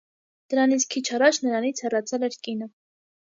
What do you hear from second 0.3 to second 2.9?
Դրանից քիչ առաջ նրանից հեռացել էր կինը։